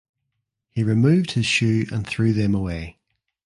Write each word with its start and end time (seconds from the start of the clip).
He 0.71 0.81
removed 0.83 1.33
his 1.33 1.45
shoe 1.45 1.85
and 1.91 2.07
threw 2.07 2.33
them 2.33 2.55
away. 2.55 2.97